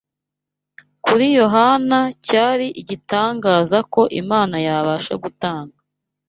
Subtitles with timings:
[1.05, 5.75] Kuri Yohana, cyari igitangaza ko Imana yabasha gutanga